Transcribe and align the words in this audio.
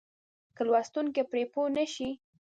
که 0.55 0.63
لوستونکی 0.71 1.23
پرې 1.31 1.43
پوه 1.53 1.67
نه 1.75 1.85
شي. 1.93 2.09